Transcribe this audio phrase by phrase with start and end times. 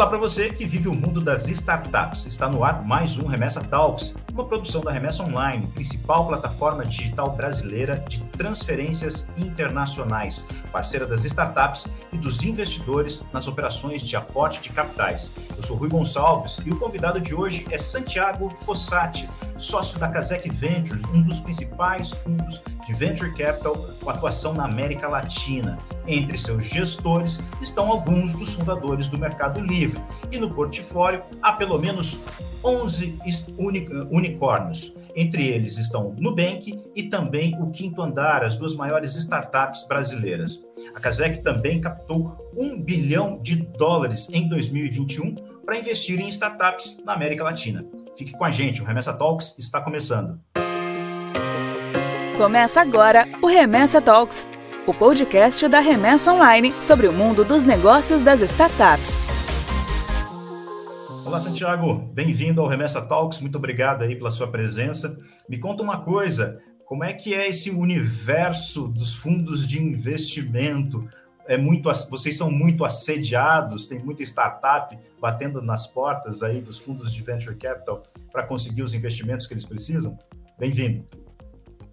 [0.00, 2.24] Olá para você que vive o mundo das startups.
[2.24, 7.36] Está no ar mais um Remessa Talks, uma produção da Remessa Online, principal plataforma digital
[7.36, 14.70] brasileira de transferências internacionais, parceira das startups e dos investidores nas operações de aporte de
[14.70, 15.30] capitais.
[15.54, 19.28] Eu sou Rui Gonçalves e o convidado de hoje é Santiago Fossati,
[19.60, 25.06] sócio da Casec Ventures, um dos principais fundos de venture capital com atuação na América
[25.06, 25.78] Latina.
[26.06, 30.02] Entre seus gestores estão alguns dos fundadores do Mercado Livre
[30.32, 32.18] e no portfólio há pelo menos
[32.64, 33.18] 11
[34.10, 34.94] unicórnios.
[35.14, 40.64] Entre eles estão Nubank e também o Quinto Andar, as duas maiores startups brasileiras.
[40.94, 47.12] A Casec também captou 1 bilhão de dólares em 2021 para investir em startups na
[47.12, 47.84] América Latina.
[48.16, 50.40] Fique com a gente, o Remessa Talks está começando.
[52.36, 54.46] Começa agora o Remessa Talks,
[54.86, 59.22] o podcast da Remessa Online sobre o mundo dos negócios das startups.
[61.26, 62.10] Olá, Santiago.
[62.12, 63.40] Bem-vindo ao Remessa Talks.
[63.40, 65.16] Muito obrigado aí pela sua presença.
[65.48, 71.08] Me conta uma coisa, como é que é esse universo dos fundos de investimento?
[71.46, 77.12] É muito, vocês são muito assediados, tem muita startup batendo nas portas aí dos fundos
[77.12, 80.16] de venture capital para conseguir os investimentos que eles precisam?
[80.58, 81.04] Bem-vindo.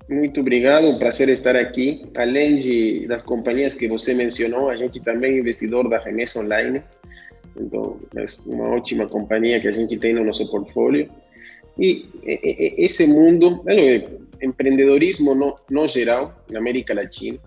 [0.09, 2.03] Muito obrigado, um prazer estar aqui.
[2.15, 6.81] Além de, das companhias que você mencionou, a gente também é investidor da Remessa Online.
[7.59, 11.09] Então, é uma ótima companhia que a gente tem no nosso portfólio.
[11.77, 12.07] E,
[12.77, 14.07] esse mundo, é,
[14.41, 17.39] empreendedorismo no, no geral, na América Latina,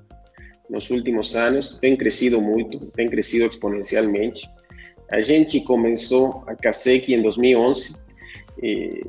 [0.71, 4.49] nos últimos anos, tem crescido muito, tem crescido exponencialmente.
[5.11, 7.97] A gente começou a Kaseki em 2011,
[8.63, 9.03] e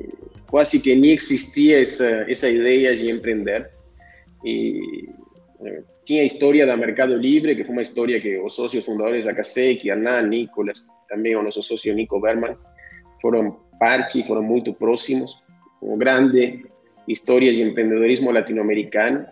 [0.50, 3.70] quase que nem existia essa, essa ideia de empreender.
[4.44, 5.08] E
[5.64, 9.26] eh, tinha a história da Mercado Livre, que foi uma história que os sócios fundadores
[9.26, 12.56] da Kasek, Hernan, Nicolas, também o nosso sócio Nico Berman,
[13.20, 15.32] foram parte, foram muito próximos.
[15.80, 16.64] Uma grande
[17.06, 19.26] história de empreendedorismo latino-americano.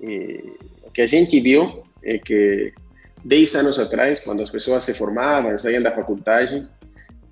[0.00, 2.72] o que a gente viu é que
[3.24, 6.66] 10 anos atrás, quando as pessoas se formavam, saíam da faculdade,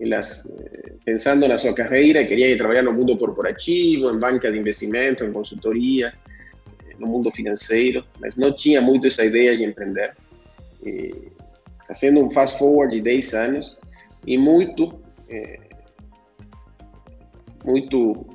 [0.00, 4.58] elas, eh, pensando na sua carreira, queria ir trabalhar no mundo corporativo, em banca de
[4.58, 6.12] investimento, em consultoria,
[6.88, 10.12] eh, no mundo financeiro, mas não tinha muito essa ideia de empreender.
[10.84, 11.30] E,
[11.86, 13.78] fazendo um fast forward de 10 anos
[14.26, 14.98] e muito,
[15.28, 15.60] é,
[17.64, 18.26] muito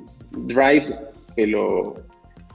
[0.46, 0.94] drive
[1.36, 1.98] pelo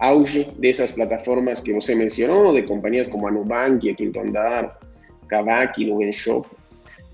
[0.03, 4.77] auge dessas plataformas que você mencionou, de companhias como a Nubank, a Quinto Andar,
[5.29, 6.49] Kavak, Nubank Shop,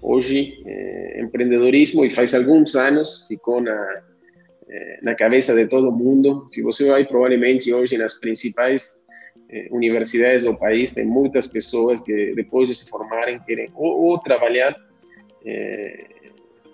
[0.00, 3.76] hoje eh, empreendedorismo e faz alguns anos ficou na
[4.70, 6.46] eh, de todo mundo.
[6.50, 8.96] Se você vai provavelmente hoje nas principais
[9.50, 14.18] eh, universidades do país, tem muitas pessoas que depois de se formarem querem ou, ou
[14.18, 14.74] trabalhar
[15.44, 16.06] eh,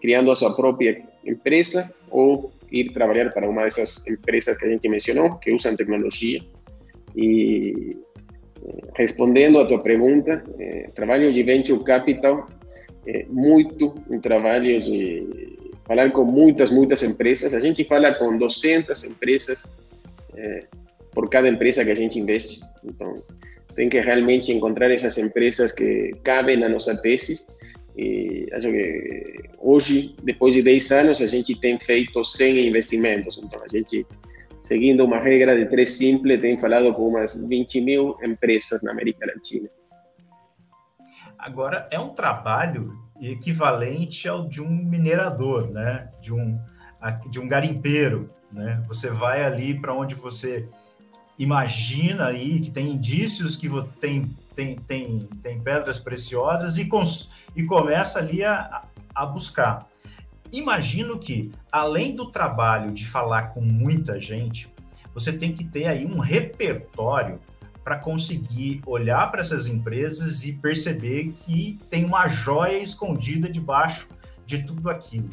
[0.00, 4.88] criando a sua própria empresa ou ir trabalhar para uma dessas empresas que a gente
[4.88, 6.40] mencionou, que usam tecnologia.
[7.16, 7.96] E
[8.64, 10.88] eh, respondendo a tua pergunta, eh,
[11.32, 12.46] de venture capital
[13.06, 17.54] é, muito um trabalho de falar com muitas, muitas empresas.
[17.54, 19.70] A gente fala com 200 empresas
[20.36, 20.60] é,
[21.12, 22.60] por cada empresa que a gente investe.
[22.84, 23.12] Então,
[23.76, 27.44] tem que realmente encontrar essas empresas que cabem na nossa tese.
[27.96, 28.48] E
[29.58, 33.38] hoje, depois de 10 anos, a gente tem feito 100 investimentos.
[33.42, 34.04] Então, a gente,
[34.60, 39.26] seguindo uma regra de três simples, tem falado com umas 20 mil empresas na América
[39.26, 39.68] Latina.
[41.38, 46.08] Agora, é um trabalho equivalente ao de um minerador, né?
[46.20, 46.58] De um,
[47.30, 48.82] de um garimpeiro, né?
[48.86, 50.68] Você vai ali para onde você
[51.38, 53.68] imagina aí que tem indícios que
[54.00, 58.84] tem, tem, tem, tem pedras preciosas e, cons, e começa ali a,
[59.14, 59.88] a buscar.
[60.52, 64.72] Imagino que, além do trabalho de falar com muita gente,
[65.12, 67.40] você tem que ter aí um repertório
[67.82, 74.08] para conseguir olhar para essas empresas e perceber que tem uma joia escondida debaixo
[74.46, 75.30] de tudo aquilo.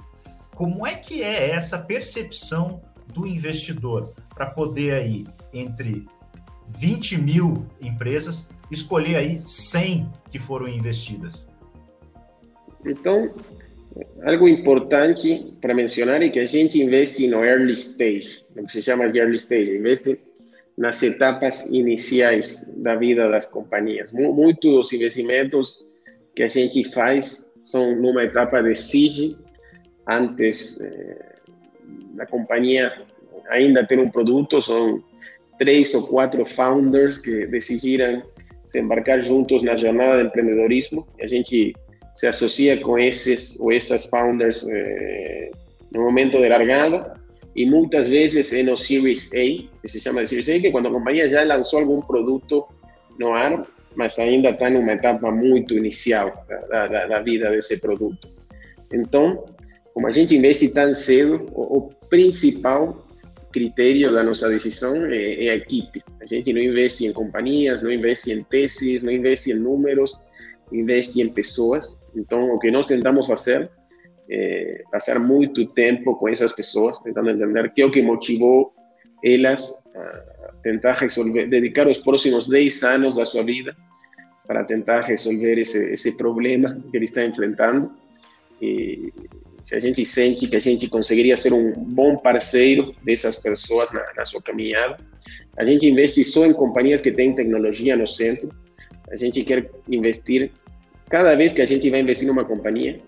[0.54, 2.82] Como é que é essa percepção
[3.14, 6.08] do investidor para poder aí, entre
[6.68, 11.52] 20 mil empresas, escolher aí 100 que foram investidas?
[12.86, 13.30] Então,
[14.24, 18.82] algo importante para mencionar é que a gente investe no early stage, o que se
[18.82, 20.20] chama early stage, investe
[20.78, 24.12] nas etapas iniciais da vida das companhias.
[24.12, 25.86] Muitos dos investimentos
[26.36, 29.38] que a gente faz são numa etapa de siege,
[30.08, 31.36] antes eh,
[32.16, 32.92] da companhia
[33.50, 35.04] ainda ter um produto, são
[35.60, 38.24] três ou quatro founders que decidiram
[38.72, 41.06] se embarcar juntos na jornada de empreendedorismo.
[41.20, 41.74] A gente
[42.16, 45.52] se associa com esses ou essas founders eh,
[45.94, 47.14] no momento de largada
[47.54, 50.88] e muitas vezes é no Series A, que se chama de Series A, que quando
[50.88, 52.66] a companhia já lançou algum produto
[53.20, 58.26] no ar, mas ainda está numa etapa muito inicial da, da, da, vida desse produto.
[58.94, 59.44] Então,
[59.94, 63.06] como a gente investe tão cedo, o, o principal
[63.52, 66.04] critério da nossa decisão é, é, a equipe.
[66.22, 70.20] A gente não investe em companhias, não investe em teses, não investe em números,
[70.72, 72.02] investe em pessoas.
[72.16, 73.70] Então, o que nós tentamos fazer
[74.30, 78.74] é passar muito tempo com essas pessoas, tentando entender que é o que motivou
[79.24, 83.76] elas a tentar resolver, dedicar os próximos 10 anos da sua vida
[84.48, 87.92] para tentar resolver esse, esse problema que ele está enfrentando.
[88.62, 89.14] E
[89.64, 94.04] se a gente sente que a gente conseguiria ser um bom parceiro dessas pessoas na,
[94.16, 94.98] na sua caminhada,
[95.58, 98.50] a gente investe só em companhias que têm tecnologia no centro.
[99.12, 100.52] A gente quer investir,
[101.10, 103.00] cada vez que a gente vai investir numa companhia,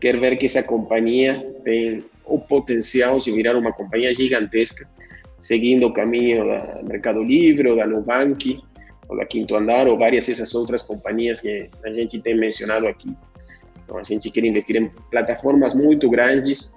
[0.00, 4.88] quer ver que essa companhia tem o potencial de virar uma companhia gigantesca,
[5.40, 8.60] seguindo o caminho da Mercado Livre, ou da Nubank,
[9.08, 13.08] ou da Quinto Andar, ou várias dessas outras companhias que a gente tem mencionado aqui.
[13.88, 16.70] Então, a gente quer investir em plataformas muito grandes,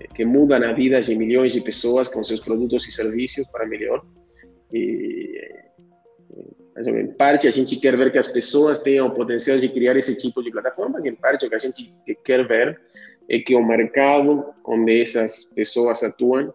[0.00, 3.64] eh, que mudam a vida de milhões de pessoas com seus produtos e serviços para
[3.64, 4.04] melhor.
[4.72, 5.40] E,
[6.76, 10.18] em parte, a gente quer ver que as pessoas tenham o potencial de criar esse
[10.18, 11.94] tipo de plataformas, e em parte, o que a gente
[12.24, 12.76] quer ver
[13.30, 16.52] é que o mercado onde essas pessoas atuam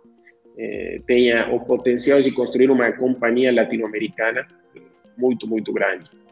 [0.57, 4.45] eh, tenha o potencial de construir uma companhia latino-americana
[5.17, 6.22] muito, muito grande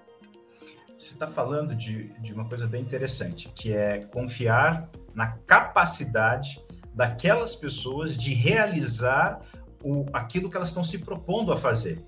[1.01, 6.63] você está falando de, de uma coisa bem interessante, que é confiar na capacidade
[6.93, 9.41] daquelas pessoas de realizar
[9.83, 12.05] o, aquilo que elas estão se propondo a fazer.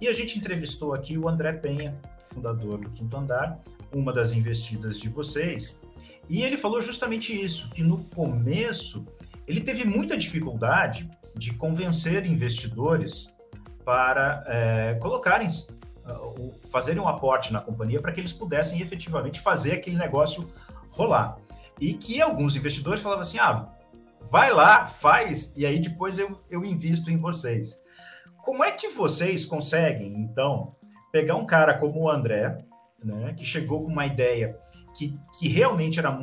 [0.00, 3.58] E a gente entrevistou aqui o André Penha, fundador do Quinto Andar,
[3.92, 5.76] uma das investidas de vocês,
[6.28, 9.04] e ele falou justamente isso, que no começo
[9.48, 13.34] ele teve muita dificuldade de convencer investidores
[13.84, 15.48] para é, colocarem
[16.70, 20.48] fazerem um aporte na companhia para que eles pudessem efetivamente fazer aquele negócio
[20.90, 21.38] rolar.
[21.80, 23.68] E que alguns investidores falavam assim: ah,
[24.30, 27.78] vai lá, faz, e aí depois eu, eu invisto em vocês.
[28.42, 30.74] Como é que vocês conseguem, então,
[31.12, 32.58] pegar um cara como o André,
[33.02, 34.58] né, que chegou com uma ideia
[34.96, 36.16] que, que realmente era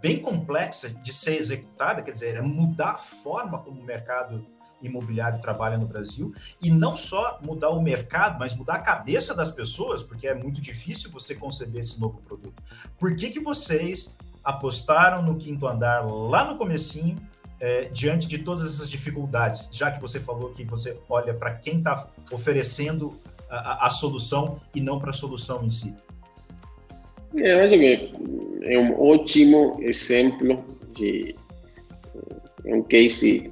[0.00, 4.46] bem complexa de ser executada, quer dizer, era mudar a forma como o mercado
[4.82, 9.50] imobiliário trabalha no Brasil e não só mudar o mercado, mas mudar a cabeça das
[9.50, 12.62] pessoas, porque é muito difícil você conceber esse novo produto.
[12.98, 17.16] Por que, que vocês apostaram no quinto andar lá no comecinho,
[17.60, 21.78] é, diante de todas essas dificuldades, já que você falou que você olha para quem
[21.78, 25.94] está oferecendo a, a, solução e não para a solução em si?
[27.34, 28.12] Eu acho que
[28.62, 31.36] é um ótimo exemplo de
[32.64, 33.50] é um case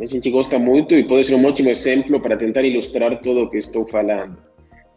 [0.00, 3.50] a gente gosta muito e pode ser um ótimo exemplo para tentar ilustrar tudo o
[3.50, 4.36] que estou falando.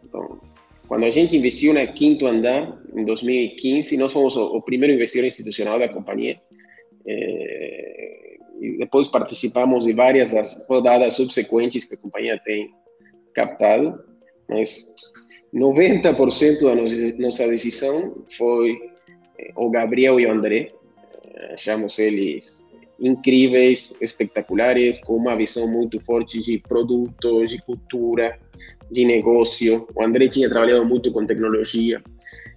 [0.04, 0.40] Então,
[0.88, 5.78] quando a gente investiu na Quinto Andar, em 2015, nós fomos o, primeiro investidor institucional
[5.78, 6.40] da companhia.
[7.06, 12.70] E depois participamos de várias das rodadas subsequentes que a companhia tem
[13.34, 14.02] captado,
[14.48, 14.92] mas
[15.54, 18.76] 90% da nossa decisão foi
[19.38, 20.68] eh, o Gabriel e o André,
[21.52, 22.64] achamos eles
[22.98, 28.38] incríveis, espetaculares, com uma visão muito forte de produtos, de cultura,
[28.90, 29.86] de negócio.
[29.94, 32.02] O André tinha trabalhado muito com tecnologia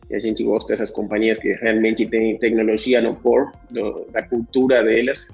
[0.09, 4.83] e a gente gosta dessas companhias que realmente têm tecnologia no core do, da cultura
[4.83, 5.27] delas.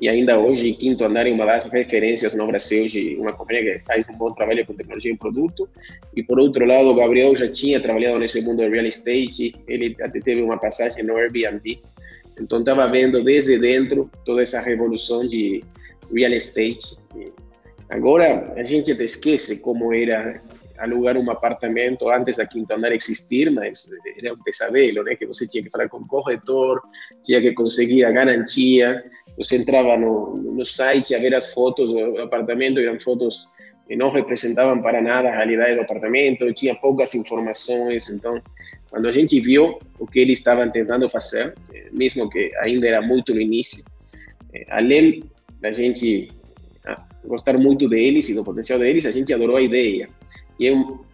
[0.00, 3.84] E ainda hoje, Quinto Andar é uma das referências no Brasil de uma companhia que
[3.84, 5.68] faz um bom trabalho com tecnologia em produto.
[6.16, 9.96] E por outro lado, o Gabriel já tinha trabalhado nesse mundo do real estate, ele
[10.00, 11.78] até teve uma passagem no Airbnb
[12.40, 15.62] então, estava vendo desde dentro toda essa revolução de
[16.12, 16.96] real estate.
[17.88, 20.34] Agora, a gente esquece como era
[20.78, 25.14] alugar um apartamento antes da Quinta Andar existir, mas era um pesadelo, né?
[25.14, 26.80] Que você tinha que falar com o corretor,
[27.22, 29.04] tinha que conseguir a garantia.
[29.36, 33.46] Você entrava no, no site a ver as fotos do apartamento, eram fotos
[33.86, 38.40] que não representavam para nada a realidade do apartamento, tinha poucas informações, então
[38.90, 41.54] quando a gente viu o que eles estavam tentando fazer,
[41.92, 43.84] mesmo que ainda era muito no início,
[44.54, 45.22] eh, além
[45.60, 46.28] da gente
[46.84, 50.08] ah, gostar muito deles e do potencial deles, a gente adorou a ideia.
[50.58, 50.72] E é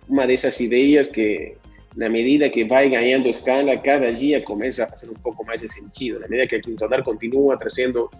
[0.08, 1.54] uma dessas ideias que,
[1.96, 5.68] na medida que vai ganhando escala, cada dia começa a fazer um pouco mais de
[5.68, 6.20] sentido.
[6.20, 8.10] Na medida que a Quinto Andar continua trazendo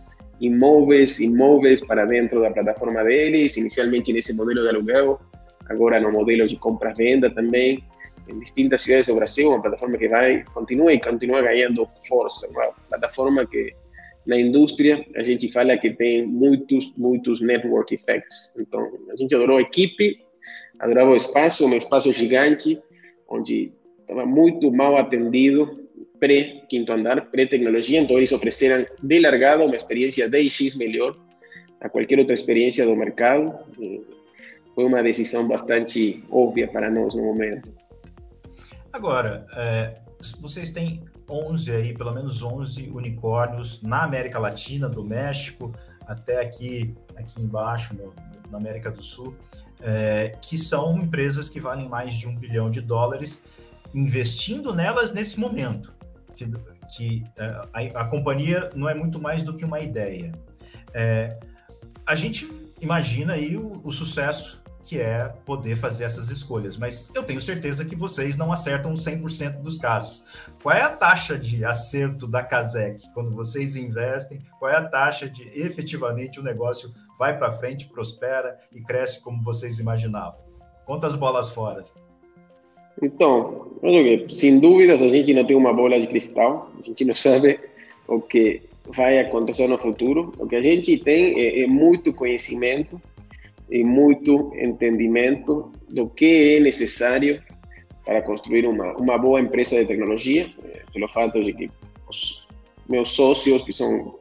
[0.40, 5.20] imóveis, imóveis para dentro da plataforma deles, inicialmente nesse modelo de aluguel,
[5.68, 7.82] agora no modelo de compra-venda também.
[8.28, 12.72] Em distintas cidades do Brasil, uma plataforma que vai, continua e continua ganhando força, uma
[12.88, 13.74] plataforma que
[14.26, 18.54] na indústria a gente fala que tem muitos, muitos network effects.
[18.58, 20.18] Então, a gente adorou a equipe,
[20.78, 22.78] adorava o espaço, um espaço gigante,
[23.28, 25.88] onde estava muito mal atendido,
[26.20, 31.16] pré-quinto andar, pré-tecnologia, então eles ofereceram de largada uma experiência 10x melhor
[31.80, 33.58] a qualquer outra experiência do mercado.
[34.74, 37.68] Foi uma decisão bastante óbvia para nós no momento.
[38.98, 40.00] Agora, é,
[40.40, 45.72] vocês têm 11 aí, pelo menos 11 unicórnios na América Latina, do México
[46.04, 48.12] até aqui, aqui embaixo, no,
[48.50, 49.36] na América do Sul,
[49.80, 53.40] é, que são empresas que valem mais de um bilhão de dólares,
[53.94, 55.94] investindo nelas nesse momento.
[56.34, 56.50] Que,
[56.96, 60.32] que é, a, a, companhia não é muito mais do que uma ideia.
[60.92, 61.38] É,
[62.04, 62.50] a gente
[62.80, 66.78] imagina aí o, o sucesso que é poder fazer essas escolhas.
[66.78, 70.24] Mas eu tenho certeza que vocês não acertam 100% dos casos.
[70.62, 74.38] Qual é a taxa de acerto da Casec quando vocês investem?
[74.58, 79.42] Qual é a taxa de efetivamente o negócio vai para frente, prospera e cresce como
[79.42, 80.40] vocês imaginavam?
[80.86, 81.82] Quantas bolas fora?
[83.02, 83.68] Então,
[84.30, 87.60] sem dúvidas, a gente não tem uma bola de cristal, a gente não sabe
[88.06, 90.32] o que vai acontecer no futuro.
[90.38, 92.98] O que a gente tem é, é muito conhecimento
[93.70, 97.42] e muito entendimento do que é necessário
[98.04, 101.70] para construir uma, uma boa empresa de tecnologia, eh, pelo fato de que
[102.08, 102.46] os
[102.88, 104.18] meus sócios, que são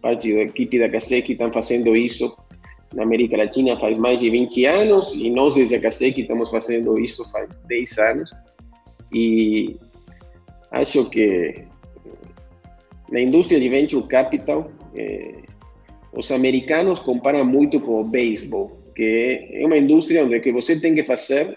[0.00, 2.34] parte da equipe da CASEC, estão fazendo isso
[2.94, 6.98] na América Latina faz mais de 20 anos e nós, desde a CASEC, estamos fazendo
[6.98, 8.30] isso faz 10 anos.
[9.12, 9.76] E
[10.70, 11.62] acho que
[13.10, 15.42] na indústria de venture capital, eh,
[16.12, 20.80] os americanos comparam muito com o beisebol que é uma indústria onde o que você
[20.80, 21.56] tem que fazer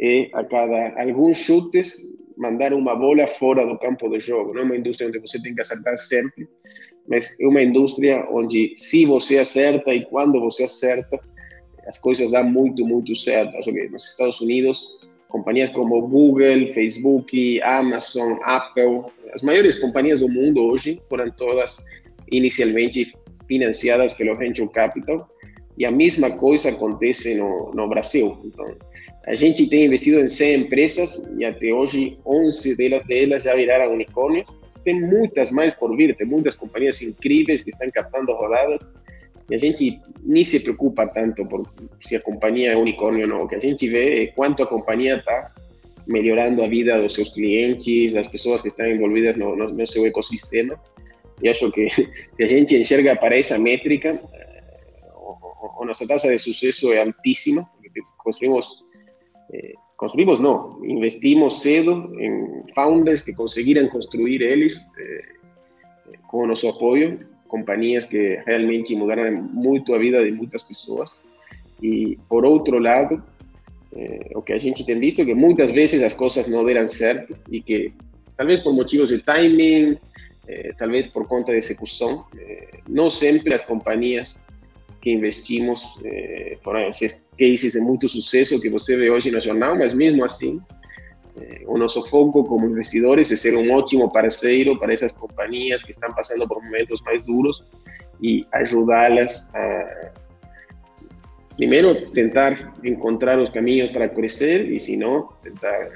[0.00, 1.98] é, a cada alguns chutes,
[2.36, 4.54] mandar uma bola fora do campo de jogo.
[4.54, 6.48] Não é uma indústria onde você tem que acertar sempre,
[7.06, 11.18] mas é uma indústria onde se você acerta e quando você acerta,
[11.86, 13.56] as coisas dão muito, muito certo.
[13.90, 14.86] Nos Estados Unidos,
[15.28, 19.04] companhias como Google, Facebook, Amazon, Apple,
[19.34, 21.82] as maiores companhias do mundo hoje foram todas
[22.30, 23.12] inicialmente
[23.46, 25.28] financiadas pelo Venture Capital,
[25.78, 28.36] e a mesma coisa acontece no, no Brasil.
[28.44, 28.66] Então,
[29.26, 33.92] a gente tem investido em 100 empresas e até hoje 11 delas, delas já viraram
[33.92, 34.46] unicórnios.
[34.84, 38.80] Tem muitas mais por vir, tem muitas companhias incríveis que estão captando rodadas
[39.50, 41.62] e a gente nem se preocupa tanto por
[42.02, 43.42] se a companhia é unicórnio ou não.
[43.44, 45.52] O que a gente vê é quanto a companhia está
[46.06, 50.04] melhorando a vida dos seus clientes, das pessoas que estão envolvidas no, no, no seu
[50.06, 50.78] ecossistema.
[51.42, 51.88] E acho que
[52.36, 54.18] se a gente enxerga para essa métrica,
[55.60, 57.70] o, nuestra tasa de suceso es altísima,
[58.16, 58.84] construimos,
[59.52, 67.18] eh, construimos no, investimos cedo en founders que consiguieran construir ellos eh, con nuestro apoyo,
[67.46, 71.20] compañías que realmente mudaron mucho la vida de muchas personas.
[71.80, 73.22] Y por otro lado,
[73.92, 77.34] eh, o que a gente tem visto que muchas veces las cosas no deram certo
[77.48, 77.92] y que
[78.36, 79.98] tal vez por motivos de timing,
[80.46, 84.38] eh, tal vez por conta de ejecución, eh, no siempre las compañías
[85.08, 89.74] que investimos eh, foram esses cases de muito sucesso que você vê hoje no jornal,
[89.74, 90.60] mas mesmo assim,
[91.40, 95.92] eh, o nosso foco como investidores é ser um ótimo parceiro para essas companhias que
[95.92, 97.64] estão passando por momentos mais duros
[98.20, 100.12] e ajudá-las a,
[101.56, 105.88] primeiro, tentar encontrar os caminhos para crescer e, se não, tentar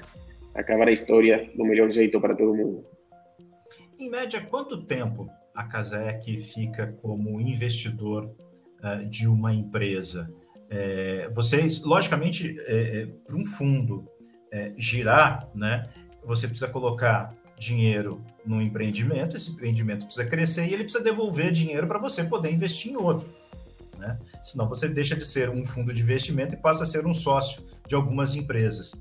[0.55, 2.83] acabar a história do melhor jeito para todo mundo.
[3.99, 8.35] Em média, quanto tempo a Casec fica como investidor
[8.83, 10.33] uh, de uma empresa.
[10.69, 14.09] É, vocês, logicamente, é, para um fundo
[14.77, 15.83] girar, né,
[16.23, 21.87] você precisa colocar dinheiro no empreendimento, esse empreendimento precisa crescer e ele precisa devolver dinheiro
[21.87, 23.33] para você poder investir em outro.
[23.99, 24.19] Né?
[24.43, 27.63] Senão você deixa de ser um fundo de investimento e passa a ser um sócio
[27.87, 28.93] de algumas empresas.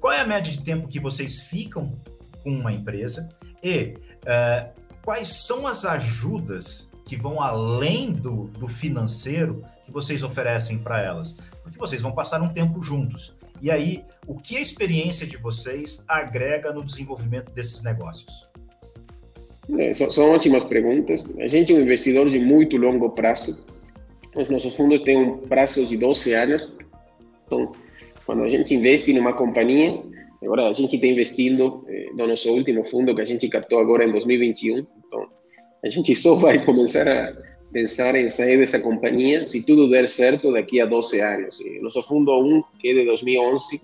[0.00, 2.00] Qual é a média de tempo que vocês ficam
[2.42, 3.28] com uma empresa
[3.62, 10.76] e uh, quais são as ajudas que vão além do, do financeiro que vocês oferecem
[10.76, 11.34] para elas?
[11.62, 13.34] Porque vocês vão passar um tempo juntos.
[13.62, 18.46] E aí, o que a experiência de vocês agrega no desenvolvimento desses negócios?
[19.78, 21.24] É, são ótimas perguntas.
[21.40, 23.58] A gente é um investidor de muito longo prazo.
[24.36, 26.72] Os nossos fundos têm um prazo de 12 anos.
[27.46, 27.72] Então,
[28.26, 29.98] quando a gente investe em uma companhia,
[30.42, 34.04] agora a gente está investindo eh, no nosso último fundo que a gente captou agora
[34.04, 34.86] em 2021.
[35.84, 37.32] A gente só vai começar a
[37.72, 41.58] pensar em sair dessa companhia se tudo der certo daqui a 12 anos.
[41.80, 43.80] Nosso fundo 1, que é de 2011,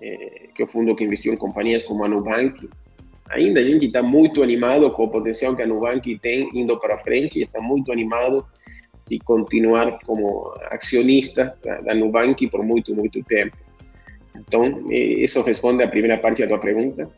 [0.00, 0.16] é,
[0.54, 2.68] que é o fundo que investiu em companhias como a Nubank.
[3.28, 6.98] Ainda a gente está muito animado com o potencial que a Nubank tem indo para
[6.98, 8.44] frente e está muito animado
[9.08, 13.56] de continuar como acionista da Nubank por muito, muito tempo.
[14.34, 17.08] Então, isso responde à primeira parte da tua pergunta.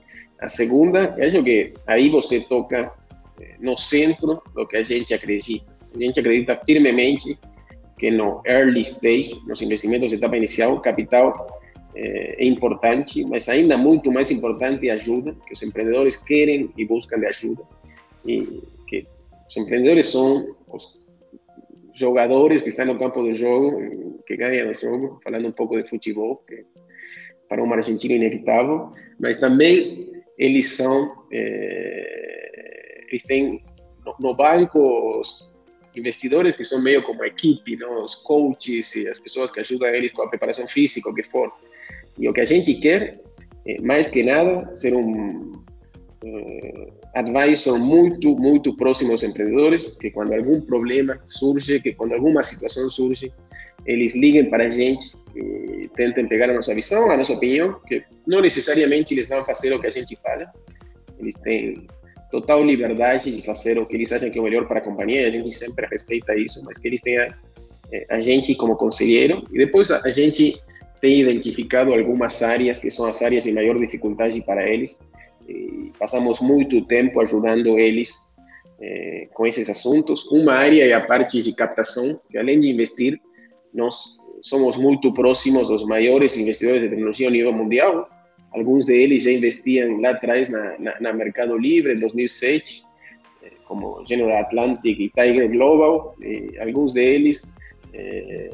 [0.40, 2.92] A segunda, eu acho que aí você toca
[3.60, 5.72] no centro do que a gente acredita.
[5.94, 7.38] A gente acredita firmemente
[7.98, 11.62] que no early stage, nos investimentos de etapa inicial, capital
[11.94, 17.18] é importante, mas ainda muito mais importante a ajuda, que os empreendedores querem e buscam
[17.18, 17.62] de ajuda.
[18.26, 19.06] E que
[19.46, 20.98] os empreendedores são os
[21.94, 25.88] jogadores que estão no campo do jogo, que ganham o jogo, falando um pouco de
[25.88, 26.64] futebol, que
[27.48, 32.41] para um argentino inevitável, mas também eles são, é,
[33.12, 33.62] eles têm
[34.04, 35.22] no, no banco
[35.94, 40.10] investidores que são meio como a equipe, os coaches e as pessoas que ajudam eles
[40.10, 41.52] com a preparação física, o que for.
[42.18, 43.20] E o que a gente quer,
[43.66, 45.52] é, mais que nada, ser um
[46.24, 52.42] uh, advisor muito, muito próximo aos empreendedores, que quando algum problema surge, que quando alguma
[52.42, 53.32] situação surge,
[53.84, 58.04] eles liguem para a gente e tentem pegar a nossa visão, a nossa opinião, que
[58.26, 60.50] não necessariamente eles vão fazer o que a gente fala,
[61.18, 61.86] eles têm
[62.32, 65.30] total liberdade de fazer o que eles acham que é melhor para a companhia, a
[65.30, 67.28] gente sempre respeita isso, mas que eles tenham
[67.92, 70.58] eh, a gente como conselheiro, e depois a gente
[71.00, 74.98] tem identificado algumas áreas que são as áreas de maior dificuldade para eles,
[75.46, 78.10] e passamos muito tempo ajudando eles
[78.80, 80.24] eh, com esses assuntos.
[80.26, 83.20] Uma área é a parte de captação, que além de investir,
[83.74, 83.94] nós
[84.40, 88.08] somos muito próximos dos maiores investidores de tecnologia a nível mundial.
[88.54, 92.82] Alguns deles já investiam lá atrás na, na, na Mercado Livre, em 2007,
[93.42, 96.14] eh, como General Atlantic e Tiger Global.
[96.20, 97.50] E alguns deles
[97.94, 98.50] eh,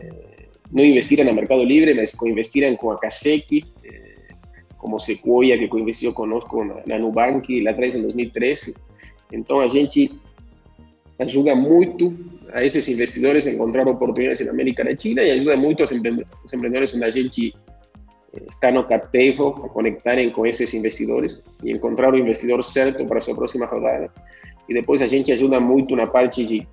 [0.73, 4.35] não investiram na Mercado Livre, mas co-investiram com a Kaseki, eh,
[4.77, 8.77] como Sequoia, que co-investiu conosco na, na Nubank lá atrás, em 2013.
[9.33, 10.11] Então, a gente
[11.19, 12.17] ajuda muito
[12.53, 17.05] a esses investidores a encontrar oportunidades na América Latina e ajuda muito os empreendedores onde
[17.05, 17.55] a gente
[18.35, 23.19] eh, está no captejo a conectarem com esses investidores e encontrar o investidor certo para
[23.19, 24.13] a sua próxima rodada.
[24.69, 26.67] E depois a gente ajuda muito na parte de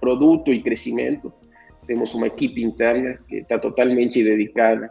[0.00, 1.32] produto e crescimento.
[1.86, 4.90] Temos uma equipe interna que está totalmente dedicada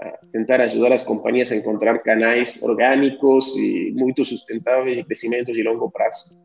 [0.00, 5.62] a tentar ajudar as companhias a encontrar canais orgânicos e muito sustentáveis de crescimento de
[5.62, 6.36] longo prazo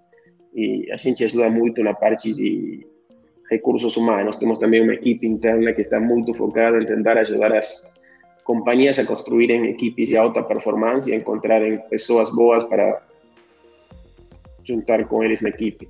[0.57, 2.85] e a gente ajuda muito na parte de
[3.49, 4.35] recursos humanos.
[4.37, 7.93] Temos também uma equipe interna que está muito focada em tentar ajudar as
[8.47, 13.01] companhias a construírem equipes de alta performance e a encontrarem pessoas boas para
[14.63, 15.89] juntar com eles na equipe.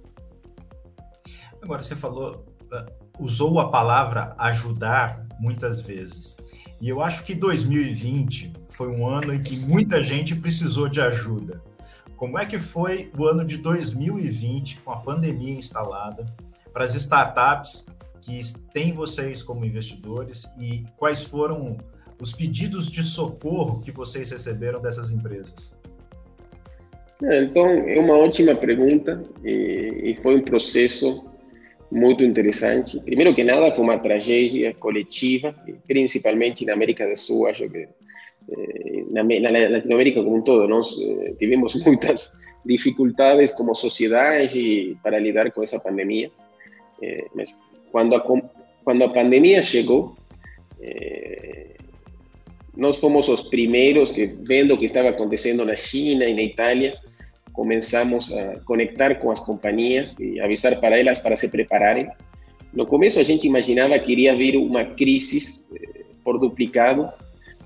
[1.61, 2.43] Agora, você falou,
[2.73, 2.85] eh,
[3.19, 6.35] usou a palavra ajudar muitas vezes.
[6.81, 11.61] E eu acho que 2020 foi um ano em que muita gente precisou de ajuda.
[12.15, 16.25] Como é que foi o ano de 2020 com a pandemia instalada
[16.73, 17.85] para as startups
[18.19, 18.41] que
[18.73, 21.77] têm vocês como investidores e quais foram
[22.19, 25.73] os pedidos de socorro que vocês receberam dessas empresas?
[27.23, 31.25] É, então, é uma ótima pergunta e, e foi um processo
[31.91, 32.99] muito interessante.
[33.01, 35.55] Primeiro que nada, foi uma tragédia coletiva,
[35.87, 37.87] principalmente na América do Sul, acho que
[39.11, 45.51] na, na Latinoamérica como un todo, nós eh, tivemos muitas dificuldades como sociedade para lidar
[45.51, 46.31] com essa pandemia.
[47.01, 47.59] Eh, mas
[47.91, 48.21] quando a,
[48.83, 50.15] quando a pandemia chegou,
[50.81, 51.75] eh,
[52.77, 56.95] nós fomos os primeiros que, vendo o que estava acontecendo na China e na Itália,
[57.51, 62.07] começamos a conectar com as companhias e avisar para elas para se prepararem.
[62.71, 67.09] No começo a gente imaginava que iria vir uma crise eh, por duplicado,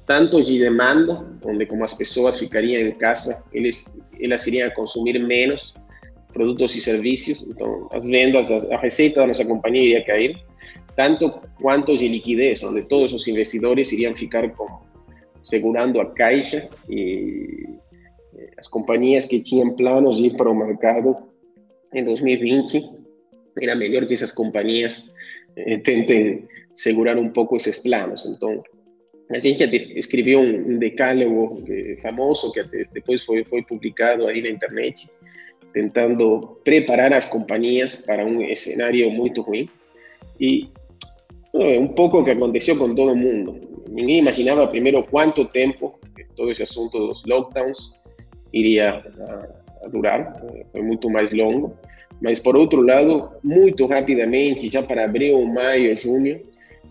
[0.08, 3.86] tanto de demanda, onde como as pessoas ficariam em casa, eles,
[4.20, 5.74] elas iriam consumir menos
[6.32, 10.38] produtos e serviços, então as vendas, a, receita da nossa companhia iria cair,
[10.96, 11.30] tanto
[11.62, 14.80] quanto de liquidez, onde todos os investidores iriam ficar com,
[15.44, 17.66] segurando a caixa e
[18.36, 21.16] eh, as companhias que tinham planos de ir para o mercado
[21.94, 22.90] em 2020,
[23.62, 25.14] era melhor que essas companhias
[25.56, 28.26] eh, tentem segurar um pouco esses planos.
[28.26, 28.64] Então,
[29.30, 29.64] a gente
[29.98, 31.64] escreveu um, decálogo
[32.02, 35.10] famoso que depois foi, foi publicado aí na internet,
[35.72, 39.70] tentando preparar as companhias para um cenário muito ruim.
[40.40, 40.70] E
[41.54, 43.84] um pouco o que aconteceu com todo mundo.
[43.90, 46.00] Ninguém imaginava primeiro quanto tempo
[46.36, 47.92] todo esse assunto dos lockdowns
[48.54, 50.34] iria a, a durar,
[50.72, 51.76] foi muito mais longo.
[52.22, 56.40] Mas, por outro lado, muito rapidamente, já para abril, maio, junho,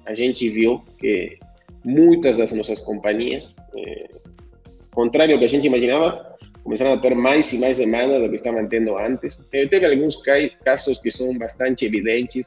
[0.07, 1.39] a gente viu que
[1.85, 4.09] muitas das nossas companhias, é,
[4.93, 8.35] contrário ao que a gente imaginava, começaram a ter mais e mais demanda do que
[8.35, 9.37] estavam tendo antes.
[9.51, 10.17] Teve alguns
[10.65, 12.45] casos que são bastante evidentes,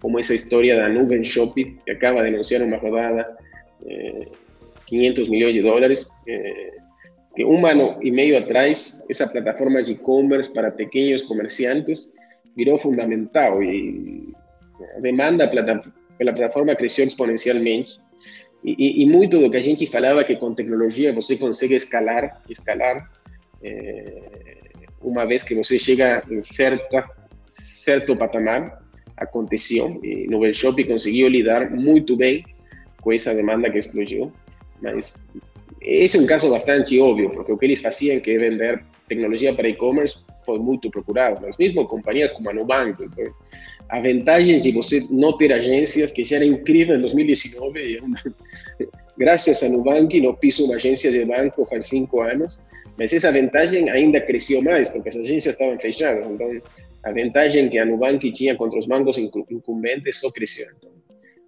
[0.00, 3.36] como essa história da Nuvem Shopping, que acaba de anunciar uma rodada
[3.86, 4.26] eh,
[4.86, 6.06] 500 milhões de dólares.
[6.26, 6.72] Eh,
[7.34, 12.12] que um ano e meio atrás, essa plataforma de e-commerce para pequenos comerciantes
[12.56, 14.34] virou fundamental e
[14.96, 18.00] a demanda pela plataforma cresceu exponencialmente.
[18.64, 23.08] E, e, muito do que a gente falava que com tecnologia você consegue escalar, escalar,
[25.00, 27.08] uma vez que você chega em certa,
[27.50, 28.82] certo patamar,
[29.20, 30.00] aconteceu.
[30.02, 32.44] E no Shop conseguiu lidar muito bem
[33.00, 34.32] com essa demanda que explodiu.
[34.80, 35.16] Mas
[35.80, 39.68] esse é um caso bastante óbvio, porque o que eles faziam, que vender tecnologia para
[39.68, 41.40] e-commerce, foi muito procurado.
[41.42, 43.32] Mas mesmo companhias como a Nubank, então,
[43.88, 48.00] a vantagem de você não agências, que já era incrível em 2019,
[49.16, 52.62] graças a Nubank, não piso uma agência de banco faz cinco anos,
[52.98, 56.26] mas essa vantagem ainda cresceu mais, porque as agências estavam fechadas.
[57.08, 60.66] A vantagem que a Nubank tinha contra os bancos incumbentes só cresceu.
[60.76, 60.90] Então,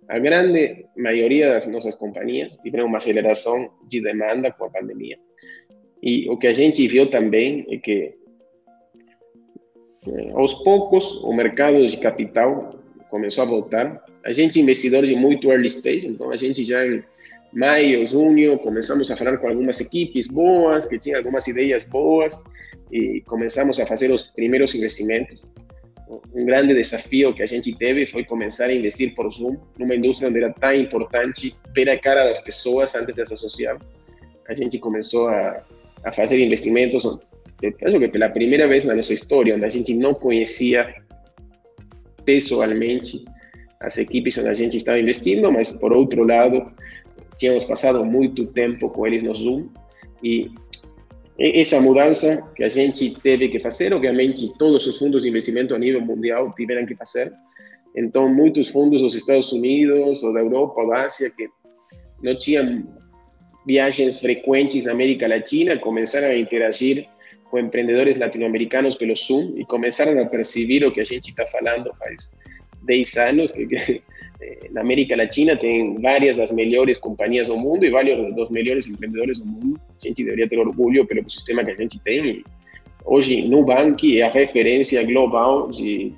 [0.08, 5.18] a grande maioria das nossas companhias tiveram uma aceleração de demanda com a pandemia.
[6.02, 8.14] E o que a gente viu também é que,
[10.08, 12.70] eh, aos poucos, o mercado de capital
[13.08, 14.04] começou a voltar.
[14.24, 17.04] A gente, investidor de muito early stage, então a gente já em
[17.52, 22.42] maio, junho, começamos a falar com algumas equipes boas, que tinham algumas ideias boas,
[22.90, 25.44] e começamos a fazer os primeiros investimentos.
[26.34, 30.28] Um grande desafio que a gente teve foi começar a investir por Zoom, numa indústria
[30.28, 33.78] onde era tão importante ver a cara das pessoas antes de se associar.
[34.48, 35.62] A gente começou a,
[36.04, 37.04] a fazer investimentos,
[37.60, 40.94] penso que pela primeira vez na nossa história, onde a gente não conhecia
[42.24, 43.24] pessoalmente
[43.80, 46.70] as equipes onde a gente estava investindo, mas por outro lado,
[47.38, 49.68] tínhamos passado muito tempo com eles no Zoom
[50.22, 50.50] e
[51.40, 55.78] essa mudança que a gente teve que fazer, obviamente todos os fundos de investimento a
[55.78, 57.32] nível mundial tiveram que fazer.
[57.96, 61.48] Então, muitos fundos dos Estados Unidos, ou da Europa, ou da Ásia, que
[62.22, 62.84] não tinham
[63.66, 67.08] viagens frequentes na América Latina, começaram a interagir
[67.50, 71.90] com empreendedores latino-americanos pelo Zoom e começaram a perceber o que a gente está falando
[71.98, 72.32] faz
[72.82, 74.02] 10 anos, que, que
[74.70, 79.38] na América Latina tem várias das melhores companhias do mundo e vários dos melhores empreendedores
[79.38, 79.80] do mundo.
[79.88, 82.42] A gente deveria ter orgulho pelo sistema que a gente tem.
[83.04, 86.12] Hoje, Nubank é a referência global de,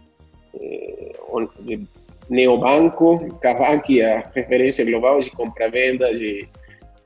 [1.61, 1.80] de
[2.28, 6.48] neobanco, Kavak é a referência global de compra-venda de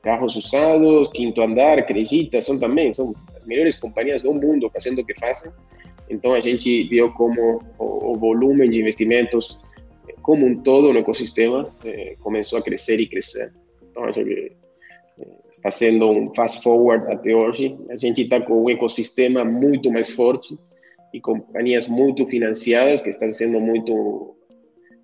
[0.03, 5.05] carros usados, Quinto Andar, Acredita, são também são as melhores companhias do mundo fazendo o
[5.05, 5.51] que fazem.
[6.09, 9.59] Então, a gente viu como o, o volume de investimentos
[10.21, 13.53] como um todo no ecossistema eh, começou a crescer e crescer.
[13.89, 14.51] Então, acho que
[15.19, 15.27] eh,
[15.61, 20.57] fazendo um fast forward até hoje, a gente está com um ecossistema muito mais forte
[21.13, 24.35] e companhias muito financiadas que estão sendo muito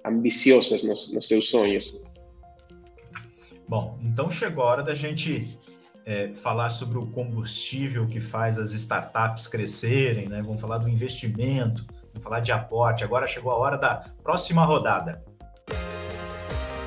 [0.05, 1.93] ambiciosas nos, nos seus sonhos.
[3.67, 5.57] Bom, então chegou a hora da gente
[6.05, 10.41] é, falar sobre o combustível que faz as startups crescerem, né?
[10.41, 13.03] Vamos falar do investimento, Vamos falar de aporte.
[13.03, 15.23] Agora chegou a hora da próxima rodada.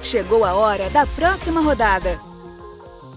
[0.03, 2.11] Chegou a hora da próxima rodada.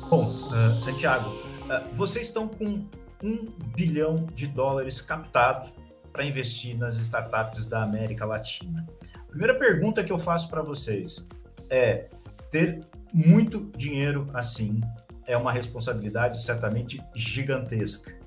[0.09, 2.87] Bom, uh, Santiago, uh, vocês estão com
[3.23, 3.45] um
[3.75, 5.71] bilhão de dólares captado
[6.11, 8.87] para investir nas startups da América Latina.
[9.15, 11.23] A primeira pergunta que eu faço para vocês
[11.69, 12.09] é:
[12.49, 12.79] ter
[13.13, 14.81] muito dinheiro assim
[15.27, 18.18] é uma responsabilidade certamente gigantesca.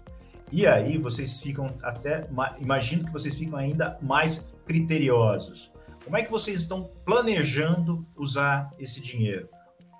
[0.52, 2.28] E aí vocês ficam até,
[2.60, 5.72] imagino que vocês ficam ainda mais criteriosos.
[6.04, 9.48] Como é que vocês estão planejando usar esse dinheiro?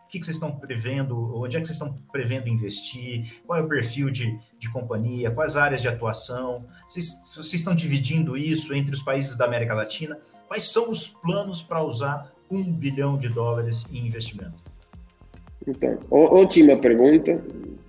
[0.04, 1.34] O que, que vocês estão prevendo?
[1.40, 3.40] Onde é que vocês estão prevendo investir?
[3.46, 5.30] Qual é o perfil de, de companhia?
[5.30, 6.66] Quais áreas de atuação?
[6.86, 10.18] Vocês, vocês estão dividindo isso entre os países da América Latina?
[10.46, 14.60] Quais são os planos para usar um bilhão de dólares em investimento?
[15.66, 17.42] Então, ótima pergunta.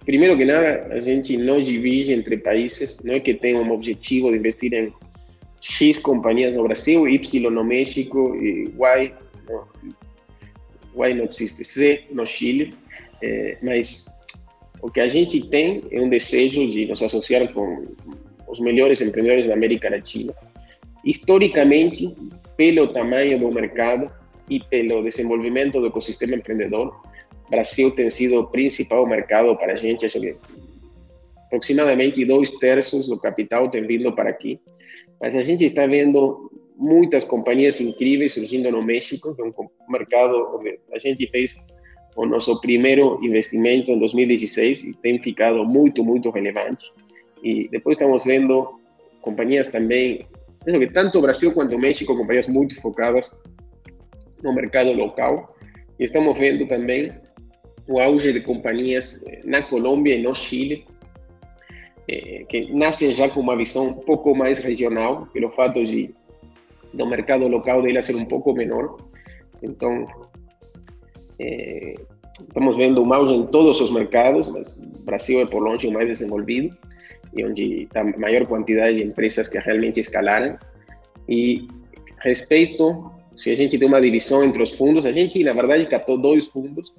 [0.06, 4.32] Primeiro que nada, a gente não divide entre países, não é que tenha um objetivo
[4.32, 4.94] de investir em
[5.62, 9.14] X companhias no Brasil, Y no México e Y,
[9.48, 12.74] no, y não existe, Z no Chile,
[13.22, 14.14] é, mas
[14.82, 17.86] o que a gente tem é um desejo de nos associar com
[18.50, 20.34] os melhores empreendedores da América Latina.
[21.06, 22.14] Historicamente,
[22.58, 24.12] pelo tamanho do mercado
[24.50, 27.02] e pelo desenvolvimento do ecossistema empreendedor,
[27.50, 30.36] Brasil tem sido o principal mercado para a gente, acho que
[31.46, 34.60] aproximadamente dois terços do capital tem vindo para aqui,
[35.22, 39.54] mas a gente está vendo muitas companhias incríveis surgindo no México, que é um
[39.90, 41.56] mercado onde a gente fez
[42.16, 46.92] o nosso primeiro investimento em 2016 e tem ficado muito, muito relevante.
[47.44, 48.80] E depois estamos vendo
[49.22, 50.26] companhias também,
[50.64, 53.32] que tanto Brasil quanto México, companhias muito focadas
[54.42, 55.56] no mercado local.
[56.00, 57.12] E estamos vendo também
[57.88, 60.86] o auge de companhias na Colômbia e no Chile,
[62.08, 66.14] eh, que nascem já com uma visão um pouco mais regional, pelo fato de
[66.94, 68.98] do mercado local dele ser um pouco menor.
[69.62, 70.06] Então,
[71.40, 71.96] eh,
[72.40, 75.92] estamos vendo um auge em todos os mercados, mas o Brasil é por longe o
[75.92, 76.76] mais desenvolvido
[77.36, 80.58] e onde a maior quantidade de empresas que realmente escalaram.
[81.28, 81.68] E
[82.20, 86.18] respeito, se a gente tem uma divisão entre os fundos, a gente, na verdade, captou
[86.18, 86.94] dois fundos,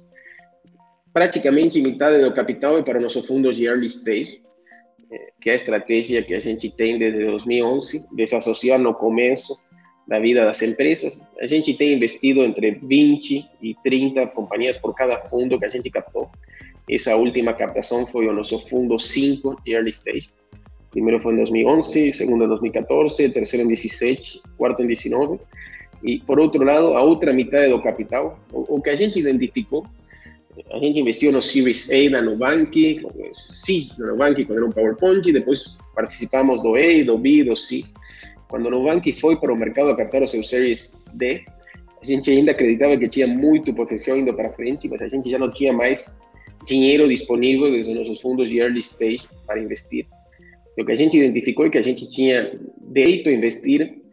[1.15, 4.41] praticamente metade do capital é para nossos fundos de early stage,
[5.09, 9.55] eh, que é a estratégia que a gente tem desde 2011, desassociar no começo
[10.05, 11.21] da vida das empresas.
[11.39, 15.89] A gente tem investido entre 20 e 30 companhias por cada fundo que a gente
[15.89, 16.29] captou.
[16.89, 20.29] Essa última captação foi o nosso fundo 5 de early stage.
[20.91, 25.39] Primeiro foi em 2011, segundo em 2014, terceiro em 17, quarto em 19.
[26.03, 29.87] E, por outro lado, a outra metade do capital, o, que a gente identificou
[30.71, 33.01] a gente investiu no Series A da Nubank,
[33.33, 37.83] C da Nubank, quando era um PowerPoint, depois participamos do E, do B, do C.
[38.47, 41.43] Quando o Nubank foi para o mercado a captar o seu Series D,
[42.01, 45.39] a gente ainda acreditava que tinha muito potencial indo para frente, mas a gente já
[45.39, 46.21] não tinha mais
[46.65, 50.05] dinheiro disponível desde nossos fundos de early stage para investir.
[50.77, 52.57] O que a gente identificou é que a gente tinha
[52.91, 54.04] direito a investir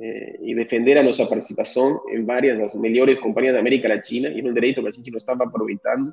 [0.00, 4.42] eh, e defender a nossa participação em várias das melhores companhias da América Latina, e
[4.42, 6.12] um direito que a gente não estava aproveitando.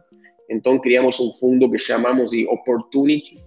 [0.50, 3.38] Então, criamos um fundo que chamamos de Opportunity,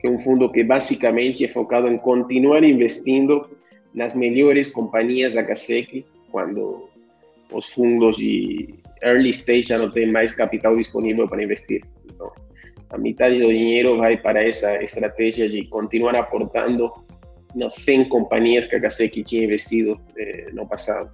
[0.00, 3.50] que é um fundo que basicamente é focado em continuar investindo
[3.92, 6.88] nas melhores companhias da CASEC quando
[7.52, 11.82] os fundos de early stage já não têm mais capital disponível para investir.
[12.04, 12.30] Então,
[12.90, 16.92] a metade do dinheiro vai para essa estratégia de continuar aportando
[17.54, 21.10] nas 100 companhias que a Gasec tinha investido eh, no passado.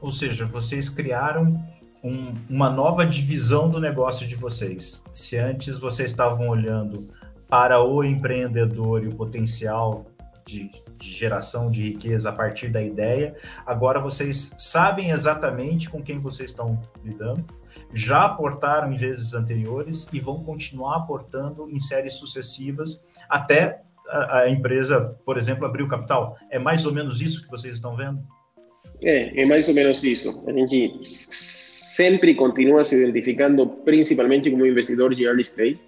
[0.00, 1.62] Ou seja, vocês criaram
[2.02, 5.02] um, uma nova divisão do negócio de vocês.
[5.10, 7.08] Se antes vocês estavam olhando
[7.48, 10.06] para o empreendedor e o potencial
[10.44, 16.20] de, de, geração de riqueza a partir da ideia, agora vocês sabem exatamente com quem
[16.20, 17.44] vocês estão lidando,
[17.92, 24.50] já aportaram em vezes anteriores e vão continuar aportando em séries sucessivas até a, a
[24.50, 26.36] empresa, por exemplo, abrir o capital.
[26.50, 28.20] É mais ou menos isso que vocês estão vendo?
[29.02, 30.42] É, é mais ou menos isso.
[30.46, 35.80] A gente sempre continua se identificando principalmente como investidor de early stage,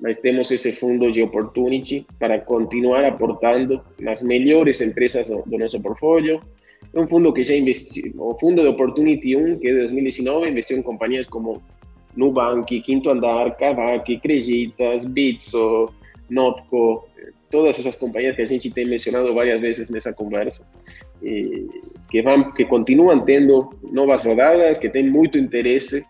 [0.00, 5.80] mas temos esse fundo de opportunity para continuar aportando nas melhores empresas do, do nosso
[5.80, 6.40] portfólio.
[6.94, 10.48] É um fundo que já investiu, o fundo de Opportunity 1, que é de 2019,
[10.48, 11.60] investiu em companhias como
[12.16, 15.92] Nubank, Quinto Andar, Kavak, Creditas, Bitso,
[16.30, 17.06] Notco,
[17.50, 20.66] todas essas companhias que a gente tem mencionado várias vezes nessa conversa,
[22.10, 26.04] que vão, que continuam tendo novas rodadas, que têm muito interesse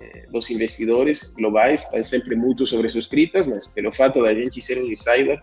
[0.00, 4.86] eh, dos investidores globais, estão sempre muito sobrescritas, mas pelo fato da gente ser um
[4.86, 5.40] insider,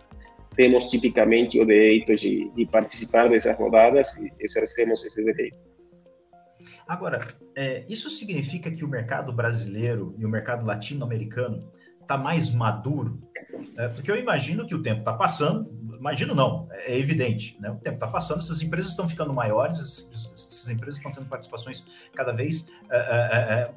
[0.56, 5.58] temos tipicamente o direito de, de participar dessas rodadas e exercemos esse direito.
[6.88, 11.70] Agora, é, isso significa que o mercado brasileiro e o mercado latino-americano
[12.02, 13.20] está mais maduro?
[13.78, 17.72] É, porque eu imagino que o tempo está passando, imagino não, é evidente, né?
[17.72, 22.32] O tempo está passando, essas empresas estão ficando maiores, essas empresas estão tendo participações cada
[22.32, 23.72] vez é, é, é,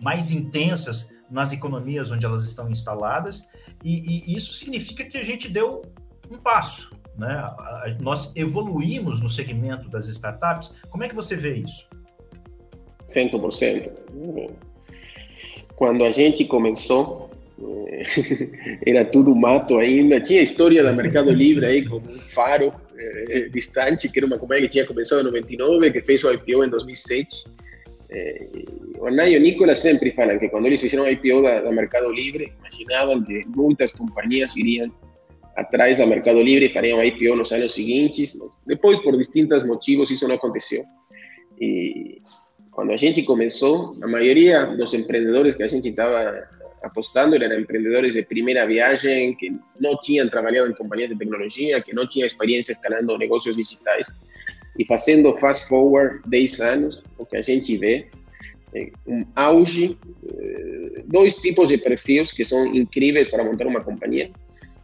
[0.00, 3.46] mais intensas nas economias onde elas estão instaladas,
[3.84, 5.82] e, e, isso significa que a gente deu
[6.30, 7.44] um passo, né?
[8.00, 10.72] Nós evoluímos no segmento das startups.
[10.90, 11.88] Como é que você vê isso?
[13.08, 13.90] 100%.
[15.74, 17.27] Quando a gente começou,
[18.86, 20.20] era tudo mato ainda.
[20.20, 24.38] Tinha a história da Mercado Livre aí como um faro eh, distante, que era uma
[24.38, 27.46] companhia que tinha começado em 99, que fez o IPO em 2007.
[28.10, 28.48] Eh,
[28.98, 31.72] o Arnay e o Nicolas sempre falam que quando eles fizeram o IPO da, da
[31.72, 34.92] Mercado Livre, imaginavam que muitas companhias iriam
[35.56, 38.38] atrás da Mercado Livre e fariam IPO nos anos seguintes.
[38.66, 40.84] Depois, por distintos motivos, isso não aconteceu.
[41.60, 42.22] E
[42.70, 46.48] quando a gente começou, a maioria dos empreendedores que a gente estava
[46.82, 51.92] apostando eran emprendedores de primera viagem, que no tinham trabalhado en compañías de tecnología, que
[51.92, 54.06] no tinham experiencia escalando negocios digitais.
[54.78, 58.06] E fazendo fast forward 10 anos, o que a gente vê
[58.74, 59.98] é um auge,
[60.30, 64.30] eh, dois tipos de perfis que são incríveis para montar uma companhia.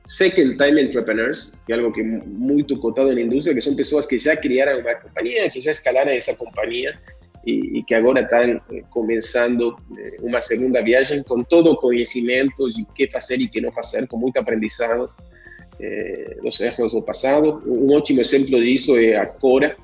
[0.07, 4.07] Second time entrepreneurs, que é algo que é muito cotado na indústria, que são pessoas
[4.07, 6.99] que já criaram uma companhia, que já escalaram essa companhia
[7.47, 9.77] e, e que agora estão começando
[10.23, 14.17] uma segunda viagem com todo o conhecimento de que fazer e que não fazer, com
[14.17, 15.11] muito aprendizado
[15.81, 17.63] eh, dos erros do passado.
[17.67, 19.77] Um ótimo exemplo disso é a Cora,